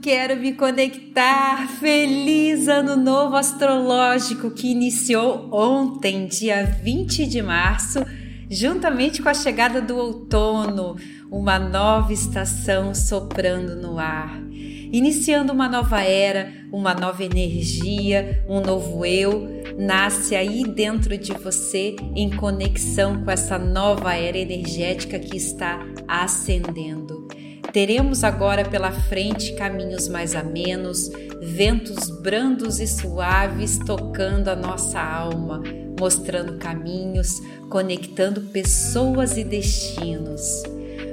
[0.00, 1.68] quero me conectar.
[1.78, 8.04] Feliz Ano Novo Astrológico que iniciou ontem, dia 20 de março,
[8.48, 10.96] juntamente com a chegada do outono,
[11.30, 14.40] uma nova estação soprando no ar.
[14.92, 21.94] Iniciando uma nova era, uma nova energia, um novo eu, nasce aí dentro de você
[22.16, 25.78] em conexão com essa nova era energética que está
[26.08, 27.19] ascendendo.
[27.72, 31.08] Teremos agora pela frente caminhos mais amenos,
[31.40, 35.62] ventos brandos e suaves tocando a nossa alma,
[35.98, 40.64] mostrando caminhos, conectando pessoas e destinos.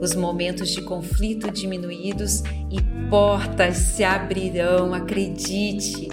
[0.00, 6.08] Os momentos de conflito diminuídos e portas se abrirão, acredite.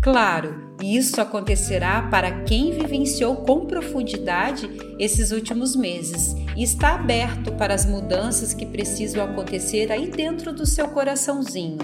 [0.00, 7.74] Claro, isso acontecerá para quem vivenciou com profundidade esses últimos meses e está aberto para
[7.74, 11.78] as mudanças que precisam acontecer aí dentro do seu coraçãozinho.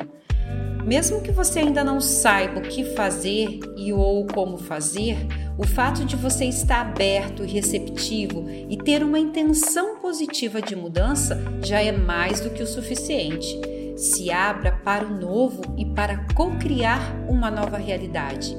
[0.84, 5.16] Mesmo que você ainda não saiba o que fazer e ou como fazer,
[5.56, 11.40] o fato de você estar aberto e receptivo e ter uma intenção positiva de mudança
[11.62, 13.60] já é mais do que o suficiente.
[13.96, 18.56] Se abra para o novo e para co-criar uma nova realidade.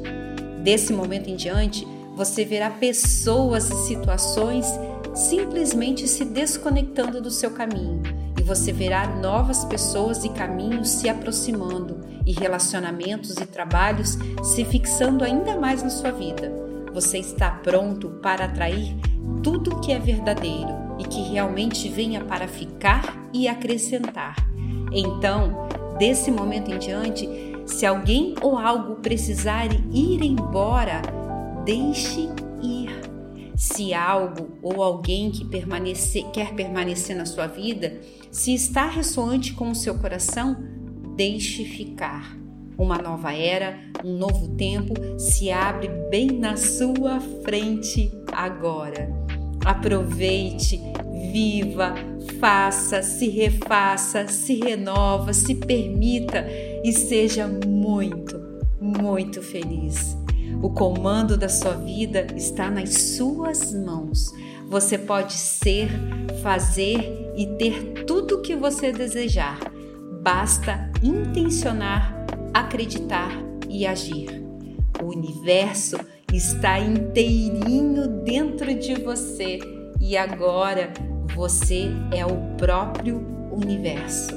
[0.64, 4.66] Desse momento em diante, você verá pessoas e situações
[5.14, 8.02] simplesmente se desconectando do seu caminho
[8.40, 15.24] e você verá novas pessoas e caminhos se aproximando e relacionamentos e trabalhos se fixando
[15.24, 16.52] ainda mais na sua vida.
[16.94, 18.96] Você está pronto para atrair
[19.42, 24.36] tudo que é verdadeiro e que realmente venha para ficar e acrescentar.
[24.94, 27.28] Então, desse momento em diante,
[27.66, 31.02] se alguém ou algo precisar ir embora,
[31.66, 32.30] deixe
[32.62, 32.90] ir.
[33.56, 39.72] Se algo ou alguém que permanecer, quer permanecer na sua vida, se está ressoante com
[39.72, 40.58] o seu coração,
[41.16, 42.36] deixe ficar.
[42.78, 49.23] Uma nova era, um novo tempo se abre bem na sua frente agora.
[49.66, 50.80] Aproveite,
[51.32, 51.96] viva,
[52.40, 56.46] faça, se refaça, se renova, se permita
[56.84, 58.40] e seja muito,
[58.82, 60.18] muito feliz.
[60.62, 64.32] O comando da sua vida está nas suas mãos.
[64.70, 65.90] Você pode ser,
[66.42, 69.60] fazer e ter tudo o que você desejar.
[70.22, 73.32] Basta intencionar, acreditar
[73.70, 74.44] e agir.
[75.02, 75.98] O universo
[76.32, 78.23] está inteirinho
[78.76, 79.60] de você
[80.00, 80.92] e agora
[81.36, 84.32] você é o próprio universo.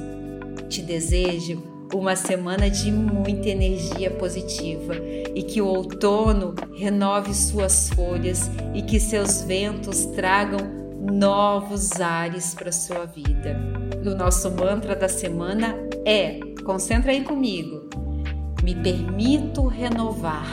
[0.69, 1.63] Te desejo
[1.95, 4.95] uma semana de muita energia positiva
[5.35, 10.59] e que o outono renove suas folhas e que seus ventos tragam
[11.01, 13.57] novos ares para sua vida.
[14.03, 17.89] E o nosso mantra da semana é: concentra aí comigo.
[18.63, 20.49] Me permito renovar,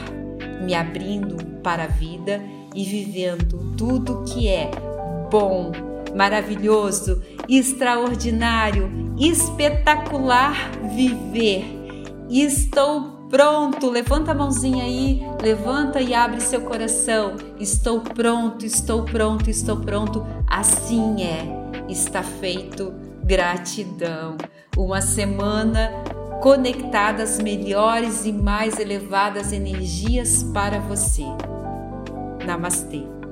[0.62, 2.40] me abrindo para a vida
[2.74, 4.70] e vivendo tudo que é
[5.30, 5.72] bom,
[6.14, 11.64] maravilhoso, extraordinário, espetacular viver.
[12.28, 13.90] Estou pronto.
[13.90, 17.36] Levanta a mãozinha aí, levanta e abre seu coração.
[17.58, 20.26] Estou pronto, estou pronto, estou pronto.
[20.46, 21.64] Assim é.
[21.88, 22.94] Está feito.
[23.24, 24.36] Gratidão.
[24.76, 25.90] Uma semana
[26.40, 31.24] conectada às melhores e mais elevadas energias para você.
[32.44, 33.23] Namaste.